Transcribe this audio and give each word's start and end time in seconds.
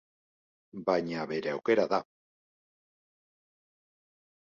Baina 0.85 1.25
bere 1.31 1.51
aukera 1.51 1.85
da. 1.91 1.99